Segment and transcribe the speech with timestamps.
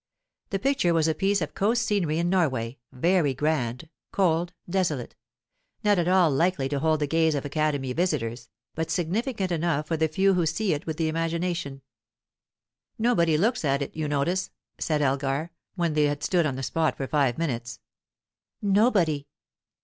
[0.49, 5.13] The picture was a piece of coast scenery in Norway, very grand, cold, desolate;
[5.83, 9.97] not at all likely to hold the gaze of Academy visitors, but significant enough for
[9.97, 11.83] the few who see with the imagination.
[12.97, 16.97] "Nobody looks at it, you notice," said Elgar, when they had stood on the spot
[16.97, 17.79] for five minutes.
[18.59, 19.27] "Nobody."